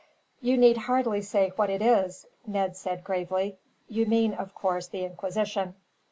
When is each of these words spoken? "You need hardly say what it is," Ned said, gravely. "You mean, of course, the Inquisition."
"You 0.41 0.57
need 0.57 0.77
hardly 0.77 1.21
say 1.21 1.53
what 1.57 1.69
it 1.69 1.79
is," 1.79 2.25
Ned 2.47 2.75
said, 2.75 3.03
gravely. 3.03 3.59
"You 3.87 4.07
mean, 4.07 4.33
of 4.33 4.55
course, 4.55 4.87
the 4.87 5.05
Inquisition." 5.05 5.75